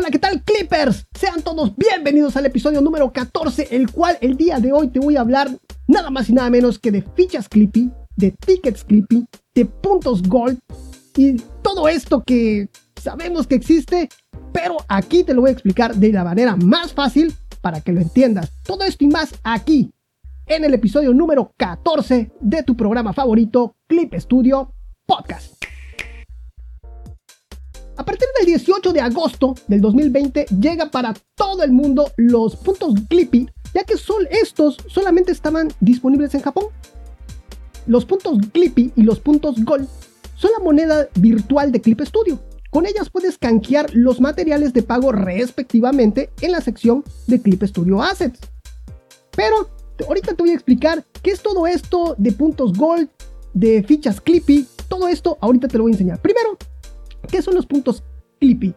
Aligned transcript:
Hola, 0.00 0.12
¿qué 0.12 0.20
tal 0.20 0.44
Clippers? 0.44 1.08
Sean 1.12 1.42
todos 1.42 1.74
bienvenidos 1.74 2.36
al 2.36 2.46
episodio 2.46 2.80
número 2.80 3.12
14, 3.12 3.66
el 3.72 3.90
cual 3.90 4.16
el 4.20 4.36
día 4.36 4.60
de 4.60 4.72
hoy 4.72 4.90
te 4.90 5.00
voy 5.00 5.16
a 5.16 5.22
hablar 5.22 5.50
nada 5.88 6.08
más 6.08 6.30
y 6.30 6.34
nada 6.34 6.48
menos 6.50 6.78
que 6.78 6.92
de 6.92 7.02
fichas 7.02 7.48
Clippy, 7.48 7.90
de 8.14 8.30
tickets 8.30 8.84
Clippy, 8.84 9.26
de 9.56 9.64
puntos 9.64 10.22
Gold 10.22 10.60
y 11.16 11.38
todo 11.62 11.88
esto 11.88 12.22
que 12.22 12.68
sabemos 12.94 13.48
que 13.48 13.56
existe, 13.56 14.08
pero 14.52 14.76
aquí 14.86 15.24
te 15.24 15.34
lo 15.34 15.40
voy 15.40 15.50
a 15.50 15.54
explicar 15.54 15.96
de 15.96 16.12
la 16.12 16.22
manera 16.22 16.54
más 16.54 16.92
fácil 16.92 17.34
para 17.60 17.80
que 17.80 17.92
lo 17.92 18.00
entiendas. 18.00 18.52
Todo 18.62 18.84
esto 18.84 19.02
y 19.02 19.08
más 19.08 19.34
aquí, 19.42 19.90
en 20.46 20.64
el 20.64 20.74
episodio 20.74 21.12
número 21.12 21.52
14 21.56 22.30
de 22.40 22.62
tu 22.62 22.76
programa 22.76 23.12
favorito, 23.12 23.74
Clip 23.88 24.14
Studio 24.14 24.72
Podcast. 25.06 25.54
A 27.98 28.04
partir 28.04 28.28
del 28.38 28.46
18 28.46 28.92
de 28.92 29.00
agosto 29.00 29.56
del 29.66 29.80
2020 29.80 30.46
llega 30.60 30.88
para 30.88 31.14
todo 31.34 31.64
el 31.64 31.72
mundo 31.72 32.12
los 32.16 32.54
puntos 32.54 32.94
Clippy, 33.08 33.50
ya 33.74 33.82
que 33.82 33.94
estos 33.94 34.76
solamente 34.86 35.32
estaban 35.32 35.66
disponibles 35.80 36.32
en 36.34 36.42
Japón. 36.42 36.66
Los 37.88 38.04
puntos 38.04 38.38
Clippy 38.52 38.92
y 38.94 39.02
los 39.02 39.18
puntos 39.18 39.56
Gold 39.64 39.88
son 40.36 40.52
la 40.56 40.62
moneda 40.62 41.08
virtual 41.16 41.72
de 41.72 41.80
Clip 41.80 42.00
Studio. 42.02 42.38
Con 42.70 42.86
ellas 42.86 43.10
puedes 43.10 43.36
canjear 43.36 43.92
los 43.92 44.20
materiales 44.20 44.72
de 44.72 44.84
pago 44.84 45.10
respectivamente 45.10 46.30
en 46.40 46.52
la 46.52 46.60
sección 46.60 47.02
de 47.26 47.42
Clip 47.42 47.64
Studio 47.64 48.00
Assets. 48.00 48.38
Pero 49.32 49.70
ahorita 50.06 50.34
te 50.34 50.42
voy 50.44 50.50
a 50.50 50.54
explicar 50.54 51.04
qué 51.20 51.32
es 51.32 51.42
todo 51.42 51.66
esto 51.66 52.14
de 52.16 52.30
puntos 52.30 52.74
Gold, 52.74 53.08
de 53.54 53.82
fichas 53.82 54.20
Clippy, 54.20 54.68
todo 54.86 55.08
esto 55.08 55.36
ahorita 55.40 55.66
te 55.66 55.78
lo 55.78 55.82
voy 55.82 55.90
a 55.90 55.94
enseñar. 55.94 56.22
Primero, 56.22 56.56
¿Qué 57.30 57.42
son 57.42 57.54
los 57.54 57.66
puntos 57.66 58.02
Clippy? 58.40 58.74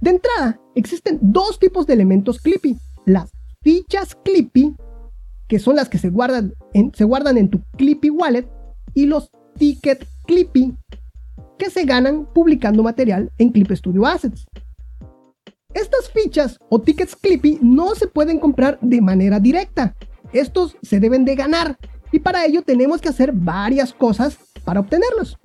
De 0.00 0.10
entrada, 0.10 0.60
existen 0.74 1.18
dos 1.22 1.58
tipos 1.58 1.86
de 1.86 1.94
elementos 1.94 2.38
Clippy. 2.38 2.76
Las 3.06 3.30
fichas 3.62 4.14
Clippy, 4.24 4.76
que 5.48 5.58
son 5.58 5.76
las 5.76 5.88
que 5.88 5.98
se 5.98 6.10
guardan 6.10 6.52
en, 6.74 6.92
se 6.94 7.04
guardan 7.04 7.38
en 7.38 7.48
tu 7.48 7.62
Clippy 7.76 8.10
Wallet, 8.10 8.46
y 8.94 9.06
los 9.06 9.30
tickets 9.58 10.06
Clippy, 10.26 10.74
que 11.58 11.70
se 11.70 11.84
ganan 11.84 12.26
publicando 12.34 12.82
material 12.82 13.32
en 13.38 13.50
Clip 13.50 13.70
Studio 13.72 14.06
Assets. 14.06 14.44
Estas 15.72 16.10
fichas 16.10 16.58
o 16.68 16.80
tickets 16.80 17.16
Clippy 17.16 17.58
no 17.62 17.94
se 17.94 18.06
pueden 18.06 18.38
comprar 18.38 18.78
de 18.80 19.00
manera 19.00 19.40
directa. 19.40 19.94
Estos 20.32 20.76
se 20.82 21.00
deben 21.00 21.24
de 21.24 21.34
ganar 21.34 21.76
y 22.12 22.18
para 22.18 22.44
ello 22.44 22.62
tenemos 22.62 23.00
que 23.00 23.08
hacer 23.08 23.32
varias 23.32 23.92
cosas 23.92 24.38
para 24.64 24.80
obtenerlos. 24.80 25.38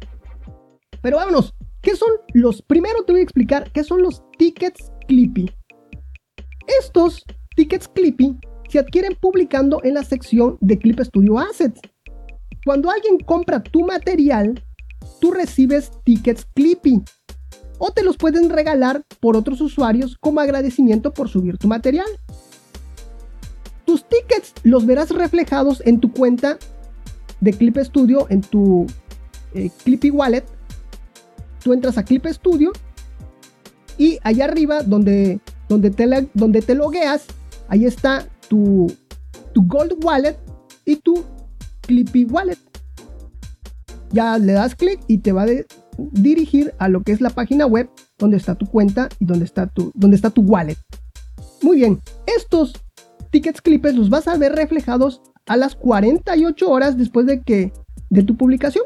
Pero 1.01 1.17
vámonos, 1.17 1.53
¿Qué 1.81 1.95
son 1.95 2.09
los? 2.33 2.61
Primero 2.61 3.03
te 3.03 3.11
voy 3.11 3.21
a 3.21 3.23
explicar 3.23 3.71
qué 3.71 3.83
son 3.83 4.03
los 4.03 4.23
tickets 4.37 4.91
Clippy. 5.07 5.51
Estos 6.79 7.25
tickets 7.55 7.87
Clippy 7.87 8.37
se 8.69 8.79
adquieren 8.79 9.17
publicando 9.19 9.81
en 9.83 9.95
la 9.95 10.03
sección 10.03 10.57
de 10.61 10.77
Clip 10.77 10.99
Studio 10.99 11.39
Assets. 11.39 11.81
Cuando 12.63 12.91
alguien 12.91 13.17
compra 13.19 13.63
tu 13.63 13.81
material, 13.81 14.63
tú 15.19 15.31
recibes 15.31 15.91
tickets 16.03 16.45
Clippy 16.53 17.01
o 17.79 17.91
te 17.91 18.03
los 18.03 18.15
pueden 18.15 18.51
regalar 18.51 19.03
por 19.19 19.35
otros 19.35 19.59
usuarios 19.59 20.15
como 20.19 20.39
agradecimiento 20.39 21.11
por 21.11 21.29
subir 21.29 21.57
tu 21.57 21.67
material. 21.67 22.05
Tus 23.85 24.07
tickets 24.07 24.53
los 24.61 24.85
verás 24.85 25.09
reflejados 25.09 25.81
en 25.83 25.99
tu 25.99 26.13
cuenta 26.13 26.59
de 27.39 27.53
Clip 27.53 27.75
Studio, 27.79 28.27
en 28.29 28.41
tu 28.41 28.85
eh, 29.55 29.71
Clippy 29.83 30.11
Wallet 30.11 30.45
tú 31.63 31.73
entras 31.73 31.97
a 31.97 32.03
Clip 32.03 32.25
Studio 32.27 32.71
y 33.97 34.19
allá 34.23 34.45
arriba 34.45 34.83
donde, 34.83 35.39
donde, 35.69 35.91
te, 35.91 36.29
donde 36.33 36.61
te 36.61 36.75
logueas, 36.75 37.25
ahí 37.67 37.85
está 37.85 38.27
tu, 38.47 38.91
tu 39.53 39.65
Gold 39.67 40.03
Wallet 40.03 40.37
y 40.85 40.97
tu 40.97 41.23
Clippy 41.81 42.25
Wallet. 42.25 42.57
Ya 44.11 44.37
le 44.37 44.53
das 44.53 44.75
clic 44.75 44.99
y 45.07 45.19
te 45.19 45.31
va 45.31 45.43
a 45.43 45.47
dirigir 45.97 46.73
a 46.79 46.89
lo 46.89 47.01
que 47.01 47.11
es 47.13 47.21
la 47.21 47.29
página 47.29 47.65
web 47.65 47.89
donde 48.17 48.37
está 48.37 48.55
tu 48.55 48.65
cuenta 48.65 49.07
y 49.19 49.25
donde 49.25 49.45
está 49.45 49.67
tu, 49.67 49.91
donde 49.95 50.15
está 50.15 50.29
tu 50.29 50.41
wallet. 50.41 50.77
Muy 51.61 51.77
bien, 51.77 51.99
estos 52.25 52.73
tickets 53.29 53.61
clippers 53.61 53.95
los 53.95 54.09
vas 54.09 54.27
a 54.27 54.37
ver 54.37 54.53
reflejados 54.53 55.21
a 55.47 55.57
las 55.57 55.75
48 55.75 56.69
horas 56.69 56.97
después 56.97 57.25
de 57.25 57.41
que 57.41 57.71
de 58.09 58.23
tu 58.23 58.35
publicación. 58.35 58.83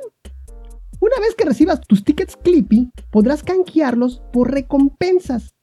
Una 1.05 1.19
vez 1.19 1.35
que 1.35 1.45
recibas 1.45 1.81
tus 1.81 2.03
tickets 2.03 2.35
Clippy, 2.35 2.89
podrás 3.11 3.43
canjearlos 3.43 4.23
por 4.33 4.51
recompensas. 4.51 5.53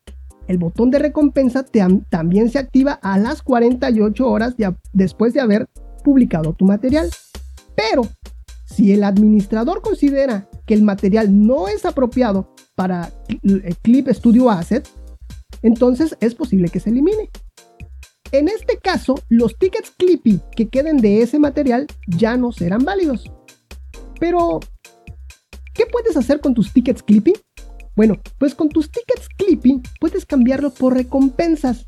El 0.46 0.58
botón 0.58 0.92
de 0.92 1.00
recompensa 1.00 1.66
también 2.10 2.48
se 2.48 2.60
activa 2.60 2.92
a 3.02 3.18
las 3.18 3.42
48 3.42 4.24
horas 4.24 4.54
después 4.92 5.34
de 5.34 5.40
haber 5.40 5.68
publicado 6.04 6.52
tu 6.52 6.64
material. 6.64 7.10
Pero, 7.74 8.02
si 8.66 8.92
el 8.92 9.02
administrador 9.02 9.82
considera 9.82 10.48
que 10.64 10.74
el 10.74 10.84
material 10.84 11.44
no 11.44 11.66
es 11.66 11.84
apropiado 11.86 12.54
para 12.76 13.10
Clip 13.82 14.08
Studio 14.10 14.48
Assets, 14.48 14.92
entonces 15.62 16.16
es 16.20 16.36
posible 16.36 16.68
que 16.68 16.78
se 16.78 16.90
elimine. 16.90 17.30
En 18.30 18.46
este 18.46 18.78
caso, 18.78 19.16
los 19.28 19.58
tickets 19.58 19.90
Clippy 19.98 20.40
que 20.54 20.68
queden 20.68 20.98
de 20.98 21.20
ese 21.20 21.40
material 21.40 21.88
ya 22.06 22.36
no 22.36 22.52
serán 22.52 22.84
válidos. 22.84 23.28
Pero, 24.20 24.60
¿Qué 25.74 25.86
puedes 25.86 26.16
hacer 26.16 26.40
con 26.40 26.54
tus 26.54 26.72
tickets 26.72 27.02
Clippy? 27.02 27.32
Bueno, 27.96 28.16
pues 28.38 28.54
con 28.54 28.68
tus 28.68 28.90
tickets 28.90 29.28
Clippy 29.36 29.82
puedes 30.00 30.26
cambiarlo 30.26 30.70
por 30.70 30.94
recompensas. 30.94 31.84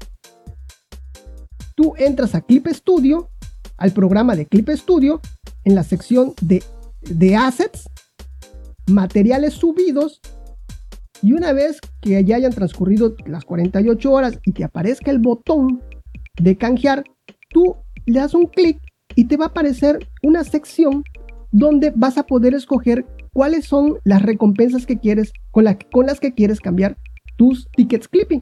Tú 1.74 1.94
entras 1.96 2.34
a 2.34 2.40
Clip 2.40 2.66
Studio, 2.68 3.30
al 3.76 3.92
programa 3.92 4.36
de 4.36 4.46
Clip 4.46 4.68
Studio, 4.70 5.20
en 5.64 5.74
la 5.74 5.82
sección 5.82 6.34
de, 6.40 6.62
de 7.02 7.36
Assets, 7.36 7.88
materiales 8.86 9.54
subidos, 9.54 10.20
y 11.22 11.32
una 11.32 11.52
vez 11.52 11.80
que 12.02 12.22
ya 12.22 12.36
hayan 12.36 12.52
transcurrido 12.52 13.16
las 13.26 13.44
48 13.44 14.12
horas 14.12 14.38
y 14.44 14.52
que 14.52 14.64
aparezca 14.64 15.10
el 15.10 15.18
botón 15.18 15.80
de 16.38 16.56
canjear, 16.56 17.04
tú 17.48 17.76
le 18.04 18.20
das 18.20 18.34
un 18.34 18.46
clic 18.46 18.78
y 19.16 19.26
te 19.26 19.38
va 19.38 19.46
a 19.46 19.48
aparecer 19.48 20.06
una 20.22 20.44
sección 20.44 21.02
donde 21.50 21.92
vas 21.96 22.18
a 22.18 22.26
poder 22.26 22.52
escoger 22.52 23.06
cuáles 23.34 23.66
son 23.66 23.98
las 24.04 24.22
recompensas 24.22 24.86
que 24.86 24.98
quieres, 24.98 25.32
con, 25.50 25.66
con 25.92 26.06
las 26.06 26.20
que 26.20 26.32
quieres 26.32 26.60
cambiar 26.60 26.96
tus 27.36 27.68
tickets 27.76 28.08
Clippy, 28.08 28.40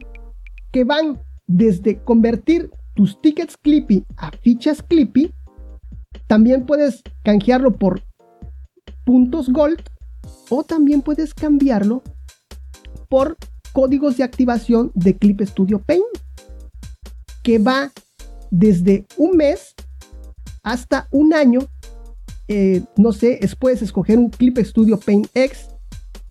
que 0.71 0.85
van 0.85 1.19
desde 1.47 2.01
convertir 2.03 2.69
tus 2.93 3.19
tickets 3.19 3.57
Clippy 3.57 4.05
a 4.15 4.31
fichas 4.31 4.81
Clippy, 4.83 5.33
también 6.27 6.65
puedes 6.65 7.01
canjearlo 7.23 7.75
por 7.75 8.03
puntos 9.03 9.49
Gold 9.49 9.81
o 10.49 10.63
también 10.63 11.01
puedes 11.01 11.33
cambiarlo 11.33 12.03
por 13.09 13.35
códigos 13.73 14.17
de 14.17 14.23
activación 14.23 14.91
de 14.93 15.17
Clip 15.17 15.41
Studio 15.41 15.79
Paint, 15.79 16.05
que 17.41 17.57
va 17.57 17.91
desde 18.51 19.05
un 19.17 19.37
mes 19.37 19.73
hasta 20.61 21.07
un 21.11 21.33
año 21.33 21.61
eh, 22.55 22.83
no 22.97 23.13
sé, 23.13 23.39
puedes 23.57 23.81
escoger 23.81 24.19
un 24.19 24.29
Clip 24.29 24.59
Studio 24.59 24.99
Paint 24.99 25.25
X 25.33 25.69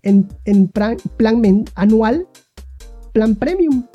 en, 0.03 0.25
plan, 0.69 0.95
anual, 1.75 2.29
plan 3.11 3.35
premium. 3.35 3.85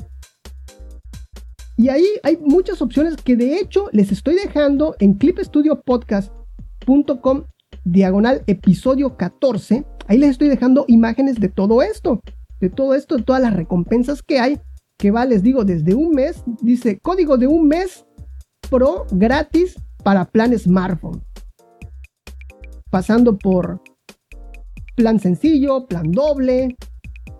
Y 1.75 1.89
ahí 1.89 2.05
hay 2.21 2.37
muchas 2.37 2.83
opciones 2.83 3.15
que 3.15 3.35
de 3.35 3.57
hecho 3.57 3.87
les 3.93 4.11
estoy 4.11 4.35
dejando 4.35 4.95
en 4.99 5.15
clipstudiopodcast.com 5.15 7.45
diagonal 7.83 8.43
episodio 8.45 9.17
14. 9.17 9.83
Ahí 10.05 10.19
les 10.19 10.29
estoy 10.29 10.49
dejando 10.49 10.85
imágenes 10.87 11.39
de 11.39 11.49
todo 11.49 11.81
esto, 11.81 12.21
de 12.59 12.69
todo 12.69 12.93
esto, 12.93 13.17
de 13.17 13.23
todas 13.23 13.41
las 13.41 13.55
recompensas 13.55 14.21
que 14.21 14.39
hay, 14.39 14.59
que 14.99 15.09
va, 15.09 15.25
les 15.25 15.41
digo, 15.41 15.63
desde 15.63 15.95
un 15.95 16.11
mes, 16.11 16.43
dice 16.61 16.99
código 16.99 17.39
de 17.39 17.47
un 17.47 17.67
mes 17.67 18.05
pro 18.69 19.07
gratis 19.09 19.77
para 20.03 20.25
plan 20.25 20.55
smartphone 20.59 21.23
pasando 22.89 23.37
por 23.37 23.81
plan 24.95 25.19
sencillo, 25.19 25.85
plan 25.87 26.11
doble, 26.11 26.75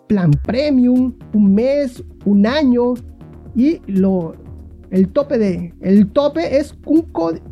plan 0.07 0.31
premium, 0.31 1.13
un 1.33 1.53
mes, 1.53 2.03
un 2.25 2.45
año 2.45 2.93
y 3.55 3.81
lo 3.87 4.35
el 4.91 5.09
tope 5.09 5.37
de 5.37 5.73
el 5.81 6.07
tope 6.11 6.57
es 6.57 6.75
un 6.85 7.01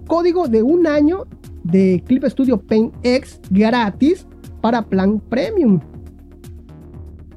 código 0.07 0.47
de 0.47 0.63
un 0.63 0.87
año 0.87 1.25
de 1.63 2.03
Clip 2.07 2.23
Studio 2.25 2.57
Paint 2.59 2.93
X 3.03 3.39
gratis 3.51 4.25
para 4.61 4.81
plan 4.81 5.19
premium. 5.19 5.79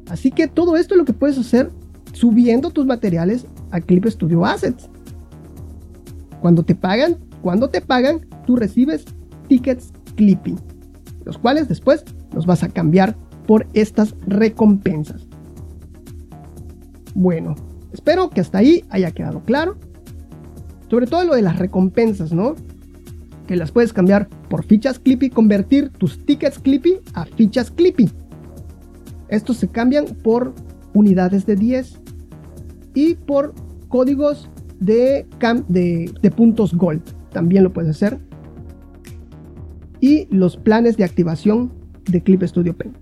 Así 0.08 0.30
que 0.30 0.48
todo 0.48 0.76
esto 0.76 0.94
es 0.94 0.98
lo 0.98 1.04
que 1.04 1.12
puedes 1.12 1.38
hacer 1.38 1.70
subiendo 2.12 2.70
tus 2.70 2.86
materiales 2.86 3.46
a 3.70 3.80
Clip 3.80 4.06
Studio 4.06 4.44
Assets. 4.44 4.88
Cuando 6.40 6.62
te 6.62 6.74
pagan, 6.74 7.18
cuando 7.42 7.68
te 7.68 7.80
pagan, 7.80 8.26
tú 8.46 8.56
recibes 8.56 9.04
tickets 9.48 9.92
Clippy, 10.16 10.56
los 11.24 11.38
cuales 11.38 11.68
después 11.68 12.04
los 12.32 12.46
vas 12.46 12.62
a 12.62 12.68
cambiar 12.68 13.16
por 13.46 13.66
estas 13.72 14.14
recompensas. 14.26 15.26
Bueno, 17.14 17.56
Espero 17.92 18.30
que 18.30 18.40
hasta 18.40 18.58
ahí 18.58 18.84
haya 18.90 19.10
quedado 19.10 19.40
claro. 19.40 19.76
Sobre 20.88 21.06
todo 21.06 21.24
lo 21.24 21.34
de 21.34 21.42
las 21.42 21.58
recompensas, 21.58 22.32
¿no? 22.32 22.54
Que 23.46 23.56
las 23.56 23.72
puedes 23.72 23.92
cambiar 23.92 24.28
por 24.48 24.64
fichas 24.64 24.98
Clippy, 24.98 25.30
convertir 25.30 25.90
tus 25.90 26.24
tickets 26.24 26.58
Clippy 26.58 27.00
a 27.14 27.24
fichas 27.24 27.70
Clippy. 27.70 28.10
Estos 29.28 29.56
se 29.58 29.68
cambian 29.68 30.06
por 30.22 30.54
unidades 30.94 31.46
de 31.46 31.56
10 31.56 32.00
y 32.94 33.14
por 33.14 33.54
códigos 33.88 34.48
de 34.80 35.26
puntos 36.36 36.74
Gold. 36.74 37.02
También 37.32 37.64
lo 37.64 37.72
puedes 37.72 37.90
hacer. 37.90 38.18
Y 40.00 40.26
los 40.30 40.56
planes 40.56 40.96
de 40.96 41.04
activación 41.04 41.72
de 42.10 42.22
Clip 42.22 42.42
Studio 42.42 42.76
Paint. 42.76 42.96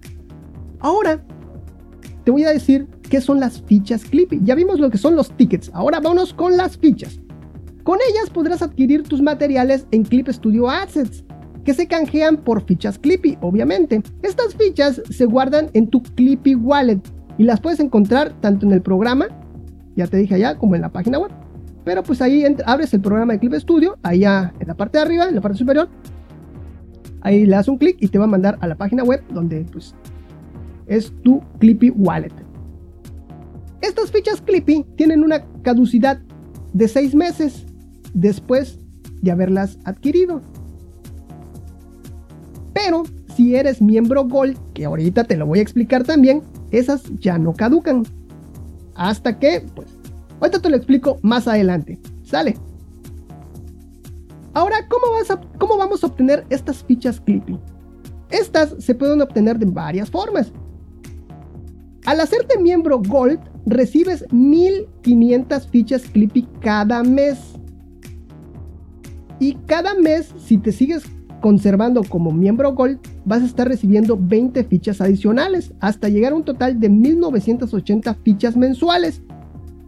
Ahora 0.81 1.23
te 2.25 2.31
voy 2.31 2.45
a 2.45 2.51
decir 2.51 2.87
qué 3.09 3.21
son 3.21 3.41
las 3.41 3.63
fichas 3.63 4.05
Clippy. 4.05 4.41
Ya 4.43 4.55
vimos 4.55 4.81
lo 4.81 4.91
que 4.91 4.99
son 4.99 5.17
los 5.17 5.31
tickets. 5.33 5.71
Ahora 5.73 6.01
vámonos 6.01 6.35
con 6.35 6.57
las 6.57 6.77
fichas. 6.77 7.21
Con 7.85 7.99
ellas 8.11 8.29
podrás 8.29 8.61
adquirir 8.61 9.03
tus 9.03 9.23
materiales 9.23 9.87
en 9.93 10.03
Clip 10.03 10.29
Studio 10.29 10.69
Assets, 10.69 11.25
que 11.65 11.73
se 11.73 11.87
canjean 11.87 12.37
por 12.37 12.63
fichas 12.67 12.99
Clippy, 12.99 13.39
obviamente. 13.41 14.03
Estas 14.23 14.55
fichas 14.55 15.01
se 15.09 15.25
guardan 15.25 15.71
en 15.73 15.89
tu 15.89 16.03
Clippy 16.03 16.55
Wallet 16.55 17.01
y 17.39 17.45
las 17.45 17.61
puedes 17.61 17.81
encontrar 17.81 18.39
tanto 18.41 18.67
en 18.67 18.73
el 18.73 18.83
programa, 18.83 19.29
ya 19.97 20.07
te 20.07 20.19
dije 20.19 20.35
allá, 20.35 20.59
como 20.59 20.75
en 20.75 20.83
la 20.83 20.91
página 20.91 21.19
web. 21.19 21.31
Pero 21.85 22.03
pues 22.03 22.21
ahí 22.21 22.45
abres 22.67 22.93
el 22.93 23.01
programa 23.01 23.33
de 23.33 23.39
Clip 23.39 23.55
Studio, 23.55 23.97
allá 24.03 24.53
en 24.61 24.69
la 24.69 24.75
parte 24.75 24.99
de 24.99 25.05
arriba, 25.05 25.27
en 25.27 25.35
la 25.35 25.41
parte 25.41 25.57
superior. 25.57 25.89
Ahí 27.21 27.47
le 27.47 27.57
das 27.57 27.69
un 27.69 27.79
clic 27.79 27.97
y 28.01 28.09
te 28.09 28.19
va 28.19 28.25
a 28.25 28.29
mandar 28.29 28.59
a 28.61 28.67
la 28.67 28.77
página 28.77 29.05
web 29.05 29.23
donde 29.31 29.65
pues 29.73 29.95
es 30.87 31.13
tu 31.23 31.41
Clippy 31.59 31.91
Wallet. 31.91 32.33
Estas 33.81 34.11
fichas 34.11 34.41
Clippy 34.41 34.85
tienen 34.97 35.23
una 35.23 35.45
caducidad 35.63 36.21
de 36.73 36.89
6 36.89 37.15
meses 37.15 37.67
después 38.15 38.79
de 39.23 39.31
haberlas 39.31 39.79
adquirido. 39.85 40.41
Pero 42.73 43.05
si 43.35 43.55
eres 43.55 43.81
miembro 43.83 44.27
Gold, 44.27 44.57
que 44.73 44.85
ahorita 44.85 45.25
te 45.25 45.37
lo 45.37 45.47
voy 45.47 45.61
a 45.61 45.63
explicar 45.63 46.05
también, 46.05 46.43
esas 46.71 47.03
ya 47.21 47.39
no 47.39 47.53
caducan. 47.53 48.05
Hasta 48.95 49.39
que, 49.39 49.65
pues, 49.75 49.89
ahorita 50.41 50.61
te 50.61 50.71
lo 50.71 50.77
explico 50.77 51.19
más 51.23 51.47
adelante. 51.47 51.99
Sale. 52.25 52.57
Ahora, 54.59 54.89
¿cómo, 54.89 55.13
vas 55.13 55.31
a, 55.31 55.41
¿cómo 55.57 55.77
vamos 55.77 56.03
a 56.03 56.09
obtener 56.09 56.45
estas 56.51 56.83
fichas 56.83 57.21
Clippy? 57.21 57.57
Estas 58.29 58.75
se 58.81 58.93
pueden 58.93 59.23
obtener 59.23 59.57
de 59.57 59.67
varias 59.67 60.11
formas. 60.11 60.51
Al 62.07 62.19
hacerte 62.19 62.59
miembro 62.59 63.01
Gold, 63.01 63.39
recibes 63.67 64.25
1500 64.33 65.69
fichas 65.69 66.03
Clippy 66.07 66.49
cada 66.61 67.05
mes. 67.05 67.39
Y 69.39 69.55
cada 69.67 69.95
mes, 69.95 70.35
si 70.45 70.59
te 70.59 70.73
sigues 70.73 71.05
conservando 71.41 72.03
como 72.03 72.33
miembro 72.33 72.75
Gold, 72.75 72.99
vas 73.25 73.43
a 73.43 73.47
estar 73.47 73.69
recibiendo 73.69 74.19
20 74.21 74.65
fichas 74.65 75.01
adicionales, 75.01 75.73
hasta 75.79 76.09
llegar 76.09 76.33
a 76.33 76.35
un 76.35 76.43
total 76.43 76.81
de 76.81 76.89
1980 76.89 78.13
fichas 78.25 78.57
mensuales. 78.57 79.23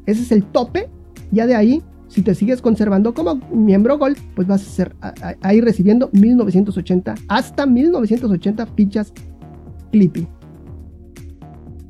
Ese 0.06 0.23
es 0.23 0.31
el 0.31 0.44
tope. 0.44 0.88
Ya 1.32 1.49
de 1.49 1.56
ahí, 1.56 1.82
si 2.11 2.23
te 2.23 2.35
sigues 2.35 2.61
conservando 2.61 3.15
como 3.15 3.37
miembro 3.53 3.97
Gold, 3.97 4.19
pues 4.35 4.49
vas 4.49 4.62
a 4.62 4.71
ser 4.71 4.97
ahí 5.43 5.61
recibiendo 5.61 6.11
1980, 6.12 7.15
hasta 7.29 7.67
1980 7.67 8.67
fichas 8.67 9.12
Clippy. 9.93 10.27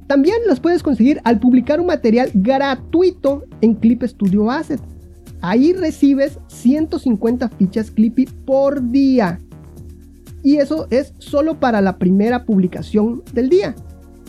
También 0.06 0.36
las 0.46 0.60
puedes 0.60 0.82
conseguir 0.82 1.20
al 1.24 1.40
publicar 1.40 1.80
un 1.80 1.86
material 1.86 2.30
gratuito 2.34 3.44
en 3.62 3.74
Clip 3.74 4.02
Studio 4.02 4.50
Asset. 4.50 4.80
Ahí 5.40 5.72
recibes 5.72 6.38
150 6.48 7.48
fichas 7.48 7.90
Clippy 7.90 8.26
por 8.26 8.90
día. 8.90 9.40
Y 10.42 10.56
eso 10.56 10.86
es 10.90 11.14
solo 11.18 11.58
para 11.60 11.80
la 11.80 11.96
primera 11.96 12.44
publicación 12.44 13.22
del 13.32 13.48
día. 13.48 13.74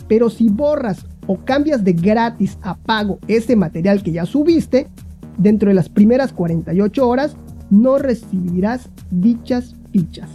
Pero 0.08 0.30
si 0.30 0.48
borras 0.48 1.06
o 1.28 1.38
cambias 1.44 1.84
de 1.84 1.94
gratis 1.94 2.58
a 2.62 2.78
pago 2.78 3.20
ese 3.28 3.56
material 3.58 4.04
que 4.04 4.12
ya 4.12 4.26
subiste, 4.26 4.88
dentro 5.38 5.70
de 5.70 5.76
las 5.76 5.90
primeras 5.90 6.34
48 6.34 7.08
horas 7.08 7.36
no 7.70 7.98
recibirás 7.98 8.90
dichas 9.10 9.76
fichas. 9.92 10.30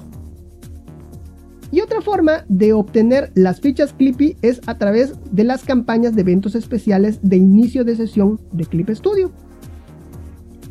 Y 1.73 1.81
otra 1.81 2.01
forma 2.01 2.45
de 2.49 2.73
obtener 2.73 3.33
las 3.35 3.61
fichas 3.61 3.93
Clippy 3.93 4.37
es 4.41 4.61
a 4.67 4.79
través 4.79 5.15
de 5.31 5.45
las 5.45 5.65
campañas 5.65 6.15
de 6.15 6.23
eventos 6.23 6.55
especiales 6.55 7.19
de 7.23 7.37
inicio 7.37 7.85
de 7.85 7.97
sesión 7.97 8.41
de 8.53 8.65
Clip 8.65 8.89
Studio. 8.91 9.31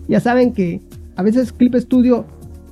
Ya 0.08 0.20
saben 0.20 0.54
que 0.54 0.82
a 1.16 1.24
veces 1.24 1.52
Clip 1.52 1.76
Studio 1.76 2.26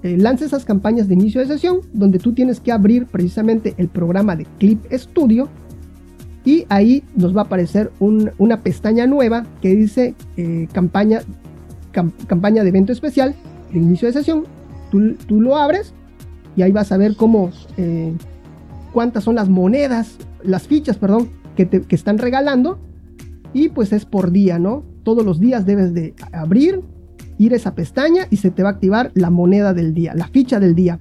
eh, 0.04 0.18
lanza 0.18 0.46
esas 0.46 0.66
campañas 0.66 1.08
de 1.08 1.16
inicio 1.16 1.42
de 1.42 1.48
sesión 1.48 1.82
donde 1.94 2.20
tú 2.20 2.34
tienes 2.34 2.60
que 2.60 2.72
abrir 2.72 3.06
precisamente 3.08 3.74
el 3.78 3.90
programa 3.90 4.36
de 4.36 4.46
Clip 4.58 4.80
Studio 4.92 5.50
y 6.46 6.66
ahí 6.70 7.04
nos 7.16 7.36
va 7.36 7.42
a 7.42 7.46
aparecer 7.46 7.92
una 8.00 8.62
pestaña 8.62 9.08
nueva 9.08 9.46
que 9.62 9.76
dice 9.76 10.14
eh, 10.36 10.68
campaña, 10.74 11.22
campaña 11.94 12.64
de 12.64 12.70
evento 12.70 12.92
especial 12.92 13.36
de 13.72 13.80
inicio 13.80 14.08
de 14.08 14.14
sesión. 14.14 14.46
Tú, 14.92 15.16
tú 15.28 15.42
lo 15.42 15.58
abres 15.58 15.94
y 16.56 16.62
ahí 16.62 16.72
vas 16.72 16.92
a 16.92 16.98
ver 16.98 17.16
cómo, 17.16 17.52
eh, 17.78 18.14
cuántas 18.92 19.24
son 19.24 19.36
las 19.36 19.50
monedas, 19.50 20.18
las 20.44 20.68
fichas, 20.68 20.98
perdón, 20.98 21.30
que 21.56 21.66
te 21.66 21.82
que 21.82 21.96
están 21.96 22.18
regalando. 22.18 22.80
Y 23.54 23.70
pues 23.70 23.94
es 23.94 24.06
por 24.06 24.32
día, 24.32 24.60
¿no? 24.60 24.84
Todos 25.04 25.26
los 25.26 25.40
días 25.40 25.66
debes 25.66 25.94
de 25.94 26.14
abrir, 26.32 26.82
ir 27.38 27.54
a 27.54 27.56
esa 27.56 27.76
pestaña 27.76 28.28
y 28.30 28.38
se 28.38 28.52
te 28.52 28.64
va 28.64 28.70
a 28.70 28.72
activar 28.74 29.12
la 29.14 29.30
moneda 29.30 29.74
del 29.74 29.94
día, 29.94 30.14
la 30.16 30.28
ficha 30.28 30.60
del 30.60 30.76
día. 30.76 31.00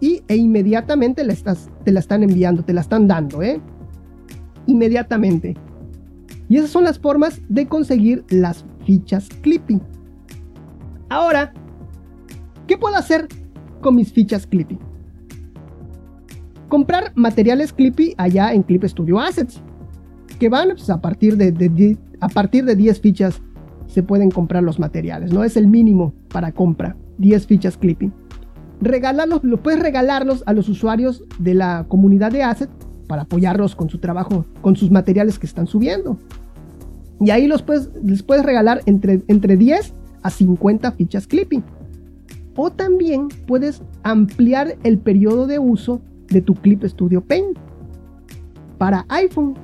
Y 0.00 0.22
e 0.28 0.36
inmediatamente 0.36 1.24
la 1.24 1.32
estás, 1.32 1.70
te 1.84 1.92
la 1.92 2.00
están 2.00 2.22
enviando, 2.22 2.64
te 2.64 2.74
la 2.74 2.82
están 2.82 3.06
dando, 3.06 3.42
¿eh? 3.42 3.60
Inmediatamente. 4.66 5.56
Y 6.48 6.58
esas 6.58 6.70
son 6.70 6.84
las 6.84 6.98
formas 6.98 7.40
de 7.48 7.66
conseguir 7.66 8.24
las 8.28 8.64
fichas 8.84 9.28
Clippy. 9.40 9.80
Ahora, 11.14 11.52
¿qué 12.66 12.76
puedo 12.76 12.96
hacer 12.96 13.28
con 13.80 13.94
mis 13.94 14.12
fichas 14.12 14.48
Clippy. 14.48 14.78
Comprar 16.68 17.12
materiales 17.14 17.72
Clippy 17.72 18.14
allá 18.16 18.52
en 18.52 18.64
Clip 18.64 18.82
Studio 18.82 19.20
Assets, 19.20 19.62
que 20.40 20.48
van 20.48 20.70
pues, 20.70 20.90
a, 20.90 21.00
partir 21.00 21.36
de, 21.36 21.98
a 22.18 22.28
partir 22.28 22.64
de 22.64 22.74
10 22.74 23.00
fichas 23.00 23.40
se 23.86 24.02
pueden 24.02 24.28
comprar 24.28 24.64
los 24.64 24.80
materiales, 24.80 25.32
no 25.32 25.44
es 25.44 25.56
el 25.56 25.68
mínimo 25.68 26.14
para 26.30 26.50
compra, 26.50 26.96
10 27.18 27.46
fichas 27.46 27.76
Clippy. 27.76 28.10
Regalarlos, 28.80 29.44
lo 29.44 29.62
puedes 29.62 29.78
regalarlos 29.78 30.42
a 30.46 30.52
los 30.52 30.68
usuarios 30.68 31.22
de 31.38 31.54
la 31.54 31.86
comunidad 31.86 32.32
de 32.32 32.42
Asset 32.42 32.70
para 33.06 33.22
apoyarlos 33.22 33.76
con 33.76 33.88
su 33.88 33.98
trabajo, 33.98 34.46
con 34.62 34.74
sus 34.74 34.90
materiales 34.90 35.38
que 35.38 35.46
están 35.46 35.68
subiendo. 35.68 36.18
Y 37.20 37.30
ahí 37.30 37.46
los 37.46 37.62
puedes, 37.62 37.90
les 38.02 38.24
puedes 38.24 38.44
regalar 38.44 38.80
entre, 38.86 39.22
entre 39.28 39.56
10 39.56 39.94
a 40.24 40.30
50 40.30 40.90
fichas 40.92 41.28
Clippy. 41.28 41.62
O 42.56 42.70
también 42.70 43.28
puedes 43.46 43.82
ampliar 44.02 44.76
el 44.82 44.98
periodo 44.98 45.46
de 45.46 45.60
uso 45.60 46.00
de 46.28 46.40
tu 46.40 46.54
Clip 46.54 46.82
Studio 46.84 47.20
Paint 47.20 47.56
para 48.78 49.06
iPhone. 49.08 49.54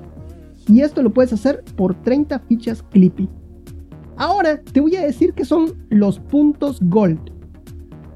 Y 0.69 0.83
esto 0.83 1.03
lo 1.03 1.13
puedes 1.13 1.33
hacer 1.33 1.65
por 1.77 1.95
30 2.03 2.39
fichas 2.41 2.85
Clippy. 2.85 3.29
Ahora 4.17 4.61
te 4.61 4.81
voy 4.81 4.95
a 4.97 5.03
decir 5.03 5.33
que 5.33 5.45
son 5.45 5.87
los 5.89 6.21
puntos 6.21 6.79
Gold. 6.83 7.33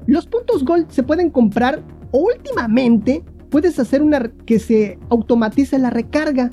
Los 0.05 0.27
puntos 0.27 0.63
Gold 0.63 0.89
se 0.89 1.03
pueden 1.03 1.31
comprar 1.31 1.83
o 2.11 2.19
últimamente 2.19 3.23
puedes 3.49 3.79
hacer 3.79 4.03
una 4.03 4.31
que 4.45 4.59
se 4.59 4.99
automatice 5.09 5.79
la 5.79 5.89
recarga. 5.89 6.51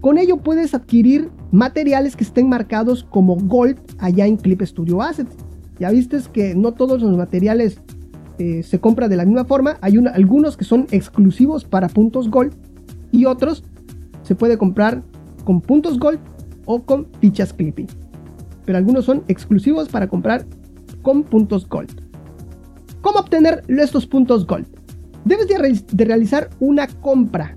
Con 0.00 0.18
ello 0.18 0.38
puedes 0.38 0.74
adquirir 0.74 1.30
materiales 1.52 2.16
que 2.16 2.24
estén 2.24 2.48
marcados 2.48 3.04
como 3.04 3.36
Gold 3.36 3.78
allá 3.98 4.26
en 4.26 4.36
Clip 4.36 4.60
Studio 4.62 5.02
Assets. 5.02 5.36
Ya 5.78 5.90
viste 5.90 6.18
que 6.32 6.54
no 6.54 6.72
todos 6.72 7.00
los 7.00 7.16
materiales 7.16 7.80
eh, 8.38 8.62
se 8.62 8.80
compran 8.80 9.10
de 9.10 9.16
la 9.16 9.24
misma 9.24 9.44
forma. 9.44 9.76
Hay 9.80 9.96
algunos 10.12 10.56
que 10.56 10.64
son 10.64 10.86
exclusivos 10.90 11.64
para 11.64 11.88
puntos 11.88 12.28
gold 12.28 12.54
y 13.12 13.26
otros 13.26 13.62
se 14.22 14.34
puede 14.34 14.58
comprar 14.58 15.02
con 15.44 15.60
puntos 15.60 15.98
gold 15.98 16.18
o 16.64 16.82
con 16.82 17.06
fichas 17.20 17.52
clipping. 17.52 17.86
Pero 18.64 18.78
algunos 18.78 19.04
son 19.04 19.22
exclusivos 19.28 19.88
para 19.88 20.08
comprar 20.08 20.46
con 21.02 21.22
puntos 21.22 21.68
gold. 21.68 22.00
¿Cómo 23.02 23.18
obtener 23.18 23.64
estos 23.68 24.06
puntos 24.06 24.46
gold? 24.46 24.66
Debes 25.24 25.48
de, 25.48 26.04
realizar 26.04 26.50
una 26.60 26.86
compra. 26.86 27.56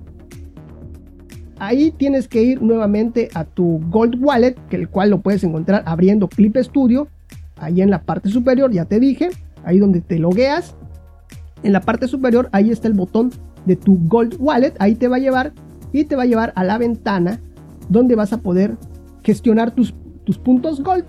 Ahí 1.57 1.91
tienes 1.91 2.27
que 2.27 2.43
ir 2.43 2.61
nuevamente 2.61 3.29
a 3.33 3.45
tu 3.45 3.81
Gold 3.89 4.21
Wallet, 4.21 4.55
que 4.69 4.75
el 4.75 4.89
cual 4.89 5.09
lo 5.11 5.21
puedes 5.21 5.43
encontrar 5.43 5.83
abriendo 5.85 6.27
Clip 6.27 6.57
Studio 6.57 7.07
ahí 7.57 7.81
en 7.81 7.89
la 7.89 8.01
parte 8.01 8.29
superior, 8.29 8.71
ya 8.71 8.85
te 8.85 8.99
dije, 8.99 9.29
ahí 9.63 9.79
donde 9.79 10.01
te 10.01 10.19
logueas, 10.19 10.75
en 11.63 11.73
la 11.73 11.81
parte 11.81 12.07
superior, 12.07 12.49
ahí 12.51 12.69
está 12.69 12.87
el 12.87 12.93
botón 12.93 13.31
de 13.65 13.75
tu 13.75 13.97
Gold 14.07 14.35
Wallet, 14.39 14.73
ahí 14.79 14.95
te 14.95 15.07
va 15.07 15.15
a 15.15 15.19
llevar 15.19 15.53
y 15.93 16.03
te 16.03 16.15
va 16.15 16.23
a 16.23 16.25
llevar 16.25 16.53
a 16.55 16.63
la 16.63 16.77
ventana 16.77 17.39
donde 17.89 18.15
vas 18.15 18.33
a 18.33 18.41
poder 18.41 18.77
gestionar 19.23 19.71
tus, 19.71 19.95
tus 20.25 20.37
puntos 20.37 20.83
Gold 20.83 21.05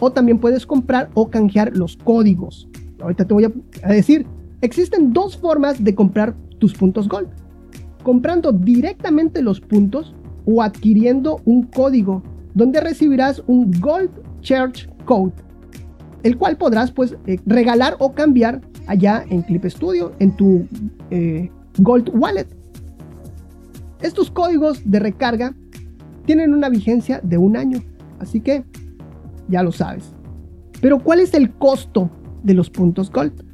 o 0.00 0.12
también 0.12 0.38
puedes 0.38 0.64
comprar 0.64 1.10
o 1.14 1.28
canjear 1.28 1.76
los 1.76 1.96
códigos. 1.96 2.68
Ahorita 3.00 3.26
te 3.26 3.34
voy 3.34 3.44
a 3.82 3.92
decir, 3.92 4.26
existen 4.60 5.12
dos 5.12 5.36
formas 5.36 5.82
de 5.82 5.94
comprar 5.94 6.34
tus 6.58 6.74
puntos 6.74 7.08
Gold. 7.08 7.28
Comprando 8.08 8.52
directamente 8.52 9.42
los 9.42 9.60
puntos 9.60 10.14
o 10.46 10.62
adquiriendo 10.62 11.42
un 11.44 11.64
código 11.64 12.22
donde 12.54 12.80
recibirás 12.80 13.42
un 13.46 13.70
Gold 13.82 14.08
Church 14.40 14.88
Code, 15.04 15.34
el 16.22 16.38
cual 16.38 16.56
podrás 16.56 16.90
pues 16.90 17.18
eh, 17.26 17.38
regalar 17.44 17.96
o 17.98 18.14
cambiar 18.14 18.62
allá 18.86 19.26
en 19.28 19.42
Clip 19.42 19.62
Studio, 19.66 20.12
en 20.20 20.34
tu 20.34 20.66
eh, 21.10 21.50
Gold 21.76 22.08
Wallet. 22.14 22.46
Estos 24.00 24.30
códigos 24.30 24.80
de 24.90 25.00
recarga 25.00 25.54
tienen 26.24 26.54
una 26.54 26.70
vigencia 26.70 27.20
de 27.22 27.36
un 27.36 27.58
año, 27.58 27.82
así 28.20 28.40
que 28.40 28.64
ya 29.48 29.62
lo 29.62 29.70
sabes. 29.70 30.14
Pero 30.80 30.98
¿cuál 30.98 31.20
es 31.20 31.34
el 31.34 31.52
costo 31.52 32.08
de 32.42 32.54
los 32.54 32.70
puntos 32.70 33.10
Gold? 33.10 33.44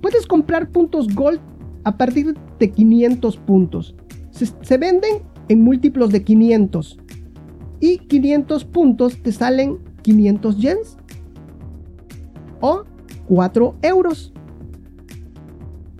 Puedes 0.00 0.26
comprar 0.26 0.70
puntos 0.70 1.14
Gold 1.14 1.40
a 1.84 1.96
partir 1.96 2.34
de 2.58 2.70
500 2.70 3.36
puntos. 3.38 3.94
Se, 4.30 4.78
venden 4.78 5.22
en 5.48 5.62
múltiplos 5.62 6.10
de 6.10 6.24
500. 6.24 6.98
Y 7.80 7.98
500 7.98 8.64
puntos 8.64 9.22
te 9.22 9.32
salen 9.32 9.78
500 10.02 10.58
yens. 10.58 10.96
O 12.60 12.84
4 13.28 13.76
euros. 13.82 14.32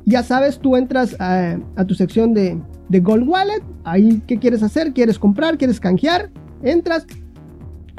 Ya 0.06 0.22
sabes, 0.22 0.58
tú 0.58 0.76
entras 0.76 1.16
a, 1.18 1.58
tu 1.86 1.94
sección 1.94 2.34
de, 2.34 2.60
de 2.88 3.00
Gold 3.00 3.28
Wallet. 3.28 3.62
Ahí, 3.84 4.22
¿qué 4.26 4.38
quieres 4.38 4.62
hacer? 4.62 4.92
¿Quieres 4.92 5.18
comprar? 5.18 5.56
¿Quieres 5.58 5.80
canjear? 5.80 6.30
Entras. 6.62 7.06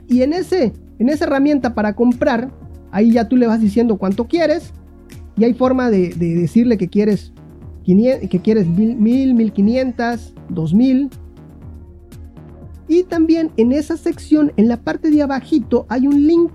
Y 0.08 0.22
en, 0.22 0.34
ese, 0.34 0.74
en 1.00 1.10
esa 1.10 1.26
herramienta 1.26 1.74
para 1.74 1.96
comprar, 1.96 2.52
ahí 2.92 3.12
ya 3.14 3.28
tú 3.28 3.38
le 3.38 3.48
vas 3.48 3.62
diciendo 3.62 3.98
cuánto 3.98 4.28
quieres. 4.28 4.74
Y 5.38 5.44
hay 5.44 5.54
forma 5.54 5.90
de, 5.90 6.10
decirle 6.10 6.78
que 6.78 6.88
quieres, 6.88 7.34
que 7.86 8.40
quieres 8.44 8.68
1000, 8.68 9.34
1500, 9.34 10.34
2000. 10.50 11.10
Y 12.88 13.04
también 13.04 13.52
en 13.58 13.72
esa 13.72 13.98
sección, 13.98 14.52
en 14.58 14.68
la 14.68 14.78
parte 14.78 15.10
de 15.10 15.22
abajito, 15.22 15.86
hay 15.90 16.08
un 16.08 16.28
link 16.28 16.52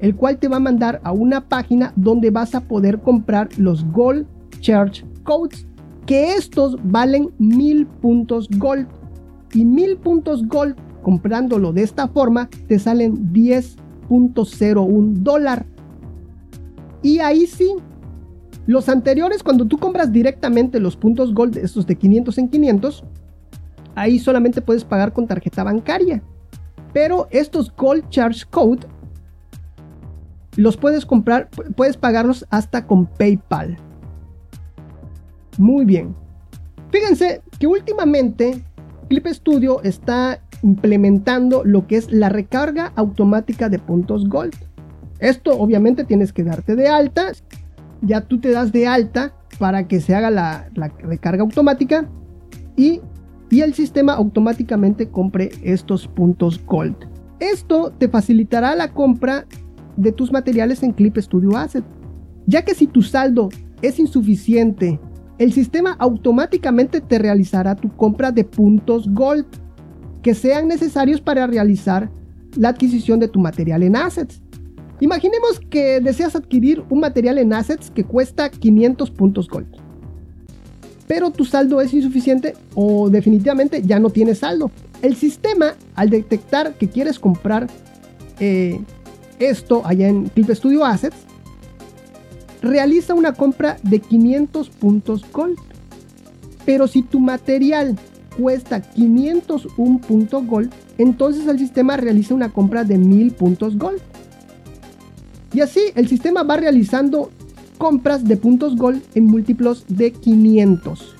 el 0.00 0.14
cual 0.14 0.38
te 0.38 0.48
va 0.48 0.56
a 0.56 0.60
mandar 0.60 1.00
a 1.04 1.12
una 1.12 1.48
página 1.48 1.92
donde 1.96 2.30
vas 2.30 2.54
a 2.54 2.60
poder 2.60 3.00
comprar 3.00 3.48
los 3.56 3.84
Gold 3.92 4.26
Church 4.60 5.04
Codes, 5.22 5.66
que 6.04 6.34
estos 6.34 6.76
valen 6.84 7.30
mil 7.38 7.86
puntos 7.86 8.48
Gold. 8.58 8.86
Y 9.54 9.64
mil 9.64 9.96
puntos 9.96 10.46
Gold, 10.46 10.76
comprándolo 11.02 11.72
de 11.72 11.82
esta 11.82 12.08
forma, 12.08 12.48
te 12.68 12.78
salen 12.78 13.32
10.01 13.32 15.12
dólar. 15.14 15.66
Y 17.02 17.20
ahí 17.20 17.46
sí, 17.46 17.72
los 18.66 18.88
anteriores, 18.88 19.42
cuando 19.42 19.64
tú 19.64 19.78
compras 19.78 20.12
directamente 20.12 20.80
los 20.80 20.96
puntos 20.96 21.32
Gold, 21.32 21.56
estos 21.56 21.86
de 21.86 21.96
500 21.96 22.38
en 22.38 22.48
500, 22.48 23.04
ahí 23.94 24.18
solamente 24.18 24.60
puedes 24.60 24.84
pagar 24.84 25.12
con 25.12 25.26
tarjeta 25.26 25.64
bancaria. 25.64 26.22
Pero 26.92 27.28
estos 27.30 27.74
Gold 27.74 28.08
Charge 28.08 28.44
Code 28.50 28.86
los 30.56 30.76
puedes 30.76 31.06
comprar, 31.06 31.48
puedes 31.76 31.96
pagarlos 31.96 32.46
hasta 32.50 32.86
con 32.86 33.06
PayPal. 33.06 33.76
Muy 35.58 35.84
bien. 35.84 36.14
Fíjense 36.90 37.42
que 37.58 37.66
últimamente 37.66 38.64
Clip 39.08 39.26
Studio 39.28 39.82
está 39.82 40.40
implementando 40.62 41.62
lo 41.64 41.86
que 41.86 41.96
es 41.96 42.10
la 42.10 42.28
recarga 42.28 42.92
automática 42.96 43.68
de 43.68 43.78
puntos 43.78 44.28
Gold. 44.28 44.54
Esto 45.18 45.52
obviamente 45.58 46.04
tienes 46.04 46.32
que 46.32 46.44
darte 46.44 46.74
de 46.74 46.88
alta. 46.88 47.32
Ya 48.02 48.20
tú 48.22 48.40
te 48.40 48.50
das 48.50 48.72
de 48.72 48.86
alta 48.86 49.34
para 49.58 49.88
que 49.88 50.00
se 50.00 50.14
haga 50.14 50.30
la, 50.30 50.68
recarga 51.00 51.42
automática 51.42 52.08
y, 52.76 53.00
y 53.50 53.60
el 53.60 53.74
sistema 53.74 54.14
automáticamente 54.14 55.08
compre 55.08 55.50
estos 55.62 56.06
puntos 56.08 56.64
Gold. 56.64 56.96
Esto 57.40 57.92
te 57.96 58.08
facilitará 58.08 58.74
la 58.74 58.92
compra 58.92 59.46
de 59.96 60.12
tus 60.12 60.32
materiales 60.32 60.82
en 60.82 60.92
Clip 60.92 61.16
Studio 61.16 61.56
Asset, 61.56 61.84
ya 62.46 62.64
que 62.64 62.74
si 62.74 62.86
tu 62.86 63.02
saldo 63.02 63.48
es 63.82 63.98
insuficiente, 63.98 65.00
el 65.38 65.52
sistema 65.52 65.96
automáticamente 65.98 67.00
te 67.00 67.18
realizará 67.18 67.74
tu 67.74 67.90
compra 67.90 68.32
de 68.32 68.44
puntos 68.44 69.08
Gold 69.12 69.46
que 70.22 70.34
sean 70.34 70.68
necesarios 70.68 71.20
para 71.20 71.46
realizar 71.46 72.10
la 72.56 72.70
adquisición 72.70 73.20
de 73.20 73.28
tu 73.28 73.38
material 73.38 73.82
en 73.82 73.96
Assets. 73.96 74.42
Imaginemos 75.00 75.60
que 75.60 76.00
deseas 76.00 76.36
adquirir 76.36 76.82
un 76.88 77.00
material 77.00 77.38
en 77.38 77.52
Assets 77.52 77.90
que 77.90 78.04
cuesta 78.04 78.48
500 78.48 79.10
puntos 79.10 79.48
Gold. 79.48 79.66
Pero 81.06 81.30
tu 81.30 81.44
saldo 81.44 81.80
es 81.80 81.92
insuficiente 81.92 82.54
o 82.74 83.10
definitivamente 83.10 83.82
ya 83.82 83.98
no 83.98 84.10
tienes 84.10 84.38
saldo. 84.38 84.70
El 85.02 85.14
sistema, 85.16 85.74
al 85.94 86.10
detectar 86.10 86.74
que 86.74 86.88
quieres 86.88 87.18
comprar 87.18 87.68
eh, 88.40 88.80
esto 89.38 89.82
allá 89.84 90.08
en 90.08 90.28
Clip 90.28 90.50
Studio 90.50 90.84
Assets, 90.84 91.16
realiza 92.62 93.14
una 93.14 93.34
compra 93.34 93.76
de 93.82 94.00
500 94.00 94.70
puntos 94.70 95.24
Gold. 95.30 95.58
Pero 96.64 96.88
si 96.88 97.02
tu 97.02 97.20
material 97.20 97.96
cuesta 98.36 98.80
501 98.80 100.00
puntos 100.00 100.46
Gold, 100.46 100.72
entonces 100.98 101.46
el 101.46 101.58
sistema 101.58 101.96
realiza 101.96 102.34
una 102.34 102.48
compra 102.48 102.82
de 102.82 102.98
1000 102.98 103.32
puntos 103.32 103.76
Gold. 103.76 104.00
Y 105.56 105.62
así 105.62 105.80
el 105.94 106.06
sistema 106.06 106.42
va 106.42 106.58
realizando 106.58 107.30
compras 107.78 108.24
de 108.24 108.36
puntos 108.36 108.76
Gold 108.76 109.02
en 109.14 109.24
múltiplos 109.24 109.86
de 109.88 110.12
500. 110.12 111.16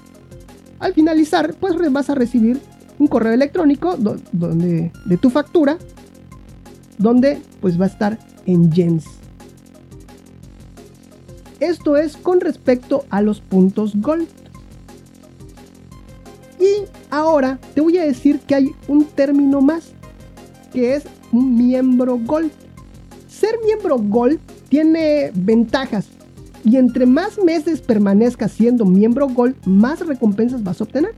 Al 0.78 0.93
finalizar, 0.93 1.55
pues 1.55 1.75
vas 1.90 2.11
a 2.11 2.14
recibir 2.14 2.61
un 2.99 3.07
correo 3.07 3.33
electrónico 3.33 3.97
donde, 3.97 4.93
de 5.07 5.16
tu 5.16 5.31
factura 5.31 5.78
donde 6.99 7.40
pues 7.62 7.81
va 7.81 7.87
a 7.87 7.88
estar 7.88 8.19
en 8.45 8.71
yens. 8.71 9.07
Esto 11.59 11.97
es 11.97 12.19
con 12.19 12.43
respecto 12.43 13.07
a 13.09 13.23
los 13.23 13.40
puntos 13.40 13.95
gold. 13.97 14.28
Y 16.61 16.85
ahora 17.09 17.59
te 17.75 17.81
voy 17.81 17.97
a 17.97 18.05
decir 18.05 18.40
que 18.40 18.55
hay 18.55 18.75
un 18.87 19.07
término 19.07 19.62
más, 19.62 19.93
que 20.75 20.95
es 20.95 21.05
un 21.33 21.57
miembro 21.57 22.19
gold. 22.19 22.52
Ser 23.38 23.59
miembro 23.62 23.99
gold 23.99 24.40
tiene 24.71 25.31
ventajas 25.35 26.07
y 26.64 26.76
entre 26.76 27.05
más 27.05 27.38
meses 27.38 27.83
permanezcas 27.83 28.52
siendo 28.52 28.87
miembro 28.87 29.28
gold, 29.28 29.55
más 29.66 30.00
recompensas 30.07 30.64
vas 30.64 30.81
a 30.81 30.85
obtener. 30.85 31.12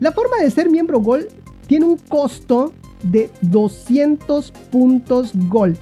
La 0.00 0.12
forma 0.12 0.36
de 0.36 0.50
ser 0.50 0.68
miembro 0.68 1.00
gold 1.00 1.28
tiene 1.66 1.86
un 1.86 1.96
costo 1.96 2.74
de 3.02 3.30
200 3.40 4.50
puntos 4.70 5.32
Gold. 5.48 5.78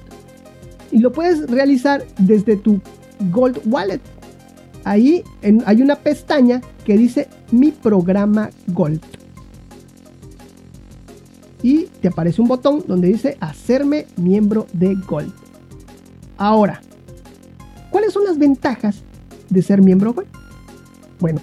Y 0.91 0.99
lo 0.99 1.11
puedes 1.11 1.49
realizar 1.49 2.05
desde 2.19 2.55
tu 2.55 2.79
Gold 3.31 3.59
Wallet. 3.65 4.01
Ahí 4.85 5.23
hay 5.65 5.81
una 5.81 5.97
pestaña 5.97 6.61
que 6.85 6.97
dice 6.97 7.27
Mi 7.51 7.71
programa 7.71 8.49
Gold. 8.67 9.01
Y 11.63 11.85
te 12.01 12.09
aparece 12.09 12.41
un 12.41 12.47
botón 12.47 12.83
donde 12.87 13.07
dice 13.07 13.37
Hacerme 13.39 14.05
miembro 14.15 14.67
de 14.73 14.95
Gold. 14.95 15.33
Ahora, 16.37 16.81
¿cuáles 17.89 18.13
son 18.13 18.25
las 18.25 18.37
ventajas 18.37 19.01
de 19.49 19.61
ser 19.61 19.81
miembro 19.81 20.13
Gold? 20.13 20.27
Bueno, 21.19 21.41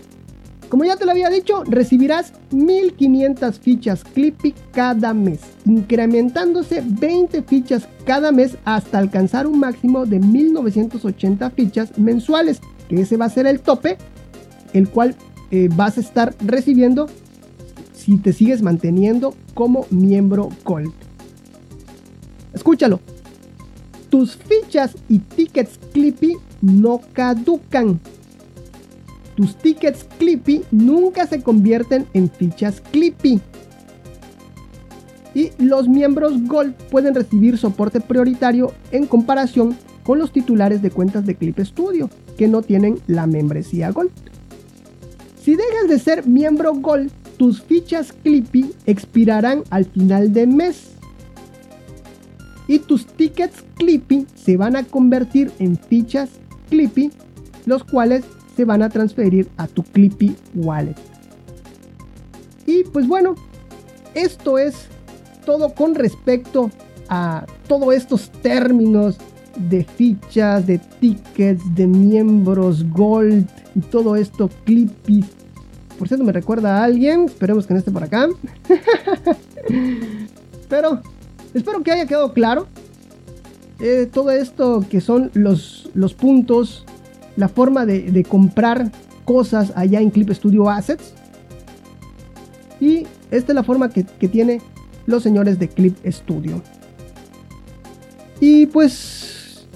como 0.74 0.84
ya 0.84 0.96
te 0.96 1.04
lo 1.04 1.12
había 1.12 1.30
dicho, 1.30 1.62
recibirás 1.64 2.32
1500 2.50 3.60
fichas 3.60 4.02
Clippy 4.02 4.54
cada 4.72 5.14
mes, 5.14 5.40
incrementándose 5.64 6.82
20 6.84 7.42
fichas 7.42 7.86
cada 8.04 8.32
mes 8.32 8.56
hasta 8.64 8.98
alcanzar 8.98 9.46
un 9.46 9.60
máximo 9.60 10.04
de 10.04 10.18
1980 10.18 11.50
fichas 11.50 11.96
mensuales, 11.96 12.60
que 12.88 13.02
ese 13.02 13.16
va 13.16 13.26
a 13.26 13.30
ser 13.30 13.46
el 13.46 13.60
tope, 13.60 13.98
el 14.72 14.88
cual 14.88 15.14
eh, 15.52 15.68
vas 15.76 15.96
a 15.96 16.00
estar 16.00 16.34
recibiendo 16.44 17.08
si 18.04 18.16
te 18.18 18.32
sigues 18.32 18.62
manteniendo 18.62 19.34
como 19.54 19.86
miembro 19.90 20.48
Gold. 20.64 20.92
Escúchalo. 22.52 23.00
Tus 24.10 24.36
fichas 24.36 24.96
y 25.08 25.18
tickets 25.18 25.78
Clippy 25.92 26.36
no 26.60 27.00
caducan 27.12 28.00
tus 29.34 29.56
tickets 29.56 30.06
Clippy 30.18 30.62
nunca 30.70 31.26
se 31.26 31.42
convierten 31.42 32.06
en 32.14 32.30
fichas 32.30 32.80
Clippy. 32.92 33.40
Y 35.34 35.50
los 35.58 35.88
miembros 35.88 36.34
Gold 36.46 36.74
pueden 36.90 37.14
recibir 37.14 37.58
soporte 37.58 38.00
prioritario 38.00 38.72
en 38.92 39.06
comparación 39.06 39.76
con 40.04 40.18
los 40.18 40.32
titulares 40.32 40.82
de 40.82 40.90
cuentas 40.90 41.26
de 41.26 41.34
Clip 41.34 41.58
Studio 41.60 42.08
que 42.38 42.46
no 42.46 42.62
tienen 42.62 43.00
la 43.08 43.26
membresía 43.26 43.90
Gold. 43.90 44.10
Si 45.42 45.56
dejas 45.56 45.88
de 45.88 45.98
ser 45.98 46.26
miembro 46.26 46.74
Gold, 46.74 47.10
tus 47.36 47.62
fichas 47.62 48.12
Clippy 48.22 48.72
expirarán 48.86 49.64
al 49.70 49.84
final 49.84 50.32
de 50.32 50.46
mes. 50.46 50.90
y 52.66 52.78
tus 52.78 53.06
tickets 53.06 53.62
Clippy 53.76 54.26
se 54.34 54.56
van 54.56 54.74
a 54.74 54.84
convertir 54.84 55.52
en 55.58 55.76
fichas 55.76 56.30
Clippy, 56.70 57.10
los 57.66 57.84
cuales 57.84 58.24
se 58.56 58.64
van 58.64 58.82
a 58.82 58.88
transferir 58.88 59.48
a 59.58 59.66
tu 59.66 59.82
Clippy 59.82 60.34
Wallet. 60.54 60.96
Y 62.66 62.84
pues 62.84 63.06
bueno, 63.06 63.34
esto 64.14 64.58
es 64.58 64.86
todo 65.44 65.74
con 65.74 65.94
respecto 65.94 66.70
a 67.08 67.44
todos 67.68 67.94
estos 67.94 68.30
términos 68.30 69.18
de 69.56 69.84
fichas, 69.84 70.66
de 70.66 70.78
tickets, 70.78 71.62
de 71.74 71.86
miembros, 71.86 72.88
gold 72.90 73.46
y 73.74 73.80
todo 73.80 74.16
esto, 74.16 74.48
Clippy. 74.64 75.24
Por 75.98 76.08
cierto, 76.08 76.24
me 76.24 76.32
recuerda 76.32 76.78
a 76.78 76.84
alguien, 76.84 77.26
esperemos 77.26 77.66
que 77.66 77.74
no 77.74 77.78
esté 77.78 77.90
por 77.90 78.02
acá. 78.02 78.28
Pero 80.68 81.00
espero 81.54 81.82
que 81.82 81.92
haya 81.92 82.06
quedado 82.06 82.32
claro 82.32 82.66
eh, 83.80 84.08
todo 84.12 84.30
esto 84.30 84.84
que 84.88 85.00
son 85.00 85.30
los, 85.34 85.90
los 85.94 86.14
puntos, 86.14 86.84
la 87.36 87.48
forma 87.48 87.86
de, 87.86 88.24
comprar 88.24 88.92
cosas 89.24 89.72
allá 89.74 90.00
en 90.00 90.10
Clip 90.10 90.30
Studio 90.30 90.70
Assets. 90.70 91.12
Y 92.80 93.06
esta 93.30 93.52
es 93.52 93.54
la 93.54 93.64
forma 93.64 93.90
que, 93.90 94.04
que 94.04 94.28
tiene 94.28 94.60
los 95.06 95.22
señores 95.22 95.58
de 95.58 95.68
Clip 95.68 95.96
Studio. 96.06 96.62
Y 98.40 98.66
pues 98.66 99.66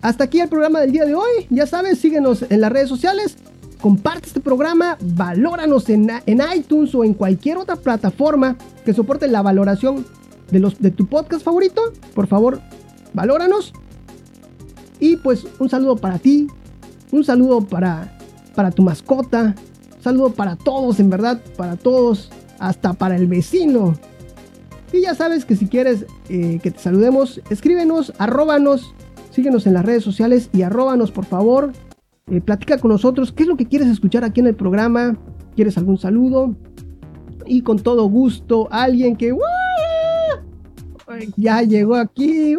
hasta 0.00 0.24
aquí 0.24 0.40
el 0.40 0.48
programa 0.48 0.80
del 0.80 0.92
día 0.92 1.04
de 1.04 1.14
hoy. 1.14 1.46
Ya 1.50 1.66
sabes, 1.66 1.98
síguenos 1.98 2.44
en 2.48 2.60
las 2.60 2.72
redes 2.72 2.88
sociales. 2.88 3.36
Comparte 3.82 4.28
este 4.28 4.38
programa, 4.38 4.96
valóranos 5.00 5.88
en, 5.88 6.08
en 6.24 6.40
iTunes 6.56 6.94
o 6.94 7.02
en 7.02 7.14
cualquier 7.14 7.56
otra 7.58 7.74
plataforma 7.74 8.56
que 8.84 8.94
soporte 8.94 9.26
la 9.26 9.42
valoración 9.42 10.06
de, 10.52 10.60
los, 10.60 10.80
de 10.80 10.92
tu 10.92 11.06
podcast 11.06 11.44
favorito. 11.44 11.92
Por 12.14 12.28
favor, 12.28 12.60
valóranos. 13.12 13.72
Y 15.00 15.16
pues 15.16 15.44
un 15.58 15.68
saludo 15.68 15.96
para 15.96 16.20
ti, 16.20 16.46
un 17.10 17.24
saludo 17.24 17.62
para, 17.62 18.16
para 18.54 18.70
tu 18.70 18.82
mascota, 18.82 19.56
un 19.96 20.02
saludo 20.02 20.30
para 20.30 20.54
todos, 20.54 21.00
en 21.00 21.10
verdad, 21.10 21.40
para 21.56 21.74
todos, 21.74 22.30
hasta 22.60 22.92
para 22.92 23.16
el 23.16 23.26
vecino. 23.26 23.94
Y 24.92 25.00
ya 25.00 25.16
sabes 25.16 25.44
que 25.44 25.56
si 25.56 25.66
quieres 25.66 26.06
eh, 26.28 26.60
que 26.62 26.70
te 26.70 26.78
saludemos, 26.78 27.40
escríbenos, 27.50 28.12
arróbanos, 28.18 28.94
síguenos 29.32 29.66
en 29.66 29.74
las 29.74 29.84
redes 29.84 30.04
sociales 30.04 30.50
y 30.52 30.62
arróbanos 30.62 31.10
por 31.10 31.24
favor. 31.24 31.72
Eh, 32.32 32.40
platica 32.40 32.78
con 32.78 32.90
nosotros 32.90 33.30
qué 33.30 33.42
es 33.42 33.48
lo 33.48 33.58
que 33.58 33.66
quieres 33.66 33.88
escuchar 33.88 34.24
aquí 34.24 34.40
en 34.40 34.46
el 34.46 34.54
programa. 34.54 35.18
¿Quieres 35.54 35.76
algún 35.76 35.98
saludo? 35.98 36.56
Y 37.44 37.60
con 37.60 37.78
todo 37.78 38.06
gusto, 38.06 38.68
alguien 38.70 39.16
que 39.16 39.36
ya 41.36 41.60
llegó 41.60 41.94
aquí. 41.96 42.56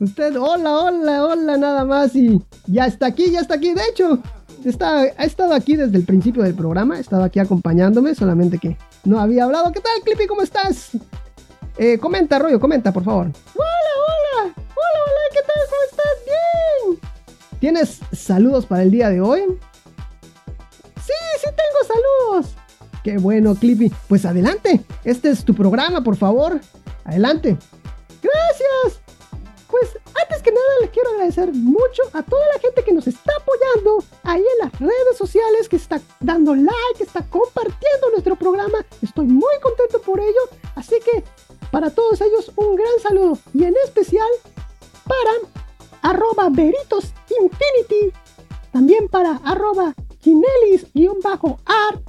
Usted, 0.00 0.36
hola, 0.38 0.78
hola, 0.78 1.26
hola, 1.26 1.58
nada 1.58 1.84
más. 1.84 2.16
Y 2.16 2.40
ya 2.66 2.86
está 2.86 3.08
aquí, 3.08 3.30
ya 3.30 3.40
está 3.40 3.56
aquí. 3.56 3.74
De 3.74 3.82
hecho, 3.90 4.18
está, 4.64 5.00
ha 5.00 5.24
estado 5.24 5.52
aquí 5.52 5.76
desde 5.76 5.98
el 5.98 6.04
principio 6.04 6.42
del 6.42 6.54
programa. 6.54 6.94
Ha 6.94 7.00
estado 7.00 7.24
aquí 7.24 7.40
acompañándome, 7.40 8.14
solamente 8.14 8.56
que 8.56 8.78
no 9.04 9.20
había 9.20 9.44
hablado. 9.44 9.70
¿Qué 9.70 9.80
tal, 9.80 9.92
Clippy? 10.02 10.26
¿Cómo 10.26 10.40
estás? 10.40 10.92
Eh, 11.76 11.98
comenta, 11.98 12.38
Rollo, 12.38 12.58
comenta, 12.58 12.90
por 12.90 13.04
favor. 13.04 13.26
¿Tienes 17.62 18.00
saludos 18.10 18.66
para 18.66 18.82
el 18.82 18.90
día 18.90 19.08
de 19.08 19.20
hoy? 19.20 19.42
Sí, 20.96 21.12
sí 21.40 21.46
tengo 21.46 21.94
saludos. 21.94 22.56
Qué 23.04 23.18
bueno, 23.18 23.54
Clippy. 23.54 23.88
Pues 24.08 24.24
adelante. 24.24 24.84
Este 25.04 25.30
es 25.30 25.44
tu 25.44 25.54
programa, 25.54 26.02
por 26.02 26.16
favor. 26.16 26.60
Adelante. 27.04 27.56
Gracias. 28.20 29.00
Pues 29.70 29.96
antes 30.20 30.42
que 30.42 30.50
nada 30.50 30.66
le 30.80 30.88
quiero 30.88 31.10
agradecer 31.10 31.52
mucho 31.52 32.02
a 32.12 32.24
toda 32.24 32.44
la 32.52 32.60
gente 32.60 32.82
que 32.82 32.92
nos 32.92 33.06
está 33.06 33.30
apoyando 33.40 34.04
ahí 34.24 34.40
en 34.40 34.68
las 34.68 34.80
redes 34.80 35.16
sociales, 35.16 35.68
que 35.68 35.76
está 35.76 36.00
dando 36.18 36.56
like, 36.56 36.74
que 36.96 37.04
está 37.04 37.22
compartiendo 37.22 38.10
nuestro 38.10 38.34
programa. 38.34 38.84
Estoy 39.02 39.26
muy 39.26 39.54
contento 39.62 40.00
por 40.00 40.18
ello. 40.18 40.48
Así 40.74 40.96
que 40.98 41.22
para 41.70 41.90
todos 41.90 42.20
ellos 42.22 42.50
un 42.56 42.74
gran 42.74 42.98
saludo 43.00 43.38
y 43.54 43.62
en 43.62 43.74
especial 43.84 44.28
para 45.06 45.30
arroba 46.02 46.48
Veritos 46.50 47.12
Infinity, 47.40 48.12
también 48.72 49.08
para 49.08 49.40
arroba 49.44 49.94
Kinelis-art 50.20 52.00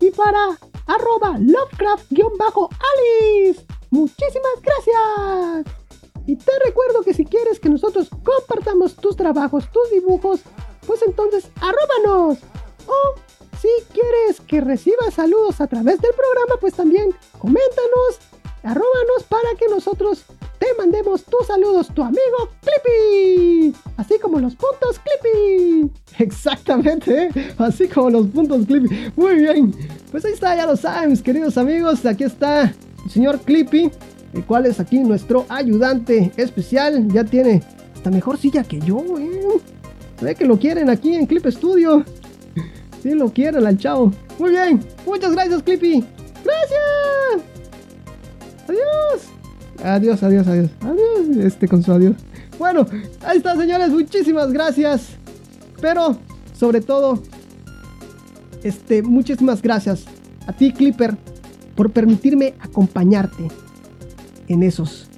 y 0.00 0.10
para 0.10 0.58
arroba 0.86 1.38
Lovecraft-alice. 1.38 3.66
Muchísimas 3.90 4.60
gracias. 4.62 5.66
Y 6.26 6.36
te 6.36 6.52
recuerdo 6.64 7.02
que 7.02 7.14
si 7.14 7.24
quieres 7.24 7.60
que 7.60 7.68
nosotros 7.68 8.08
compartamos 8.24 8.96
tus 8.96 9.16
trabajos, 9.16 9.70
tus 9.70 9.90
dibujos, 9.90 10.40
pues 10.86 11.02
entonces 11.02 11.48
arróbanos. 11.60 12.38
O 12.86 13.14
si 13.60 13.68
quieres 13.92 14.40
que 14.40 14.60
recibas 14.60 15.14
saludos 15.14 15.60
a 15.60 15.66
través 15.66 16.00
del 16.00 16.12
programa, 16.14 16.56
pues 16.60 16.74
también 16.74 17.14
coméntanos, 17.38 18.18
arróbanos 18.62 19.24
para 19.28 19.54
que 19.58 19.68
nosotros 19.68 20.24
te 20.64 20.74
mandemos 20.78 21.24
tus 21.24 21.46
saludos, 21.46 21.88
tu 21.94 22.02
amigo 22.02 22.48
Clippy. 22.62 23.74
Así 23.96 24.18
como 24.18 24.38
los 24.38 24.54
puntos 24.54 24.98
Clippy. 24.98 25.90
Exactamente, 26.18 27.24
¿eh? 27.24 27.54
así 27.58 27.86
como 27.88 28.10
los 28.10 28.26
puntos 28.28 28.66
Clippy. 28.66 29.12
Muy 29.16 29.34
bien, 29.36 29.74
pues 30.10 30.24
ahí 30.24 30.32
está, 30.32 30.56
ya 30.56 30.66
lo 30.66 30.76
saben, 30.76 31.16
queridos 31.18 31.58
amigos. 31.58 32.04
Aquí 32.06 32.24
está 32.24 32.74
el 33.04 33.10
señor 33.10 33.40
Clippy 33.40 33.90
el 34.32 34.44
cual 34.44 34.66
es 34.66 34.80
aquí 34.80 34.98
nuestro 34.98 35.46
ayudante 35.48 36.32
especial. 36.36 37.08
Ya 37.08 37.24
tiene 37.24 37.62
hasta 37.94 38.10
mejor 38.10 38.38
silla 38.38 38.64
que 38.64 38.80
yo, 38.80 39.02
eh. 39.18 39.60
Ve 40.20 40.34
que 40.34 40.44
lo 40.46 40.58
quieren 40.58 40.88
aquí 40.88 41.14
en 41.14 41.26
Clip 41.26 41.46
Studio. 41.46 42.04
Sí, 43.02 43.10
lo 43.10 43.28
quieren 43.30 43.66
al 43.66 43.76
chavo. 43.76 44.10
Muy 44.38 44.52
bien, 44.52 44.82
muchas 45.04 45.32
gracias, 45.32 45.62
Clippy. 45.62 46.02
Gracias. 46.42 47.44
Adiós. 48.66 49.33
Adiós, 49.82 50.22
adiós, 50.22 50.46
adiós. 50.46 50.70
Adiós, 50.80 51.36
este 51.38 51.68
con 51.68 51.82
su 51.82 51.92
adiós. 51.92 52.16
Bueno, 52.58 52.86
ahí 53.22 53.38
está, 53.38 53.56
señores. 53.56 53.90
Muchísimas 53.90 54.52
gracias. 54.52 55.10
Pero, 55.80 56.18
sobre 56.54 56.80
todo, 56.80 57.22
este, 58.62 59.02
muchísimas 59.02 59.60
gracias 59.60 60.04
a 60.46 60.52
ti, 60.52 60.72
Clipper, 60.72 61.16
por 61.74 61.90
permitirme 61.90 62.54
acompañarte 62.60 63.48
en 64.48 64.62
esos 64.62 65.08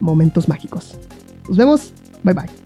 momentos 0.00 0.48
mágicos. 0.48 0.96
Nos 1.48 1.56
vemos. 1.56 1.92
Bye 2.22 2.34
bye. 2.34 2.62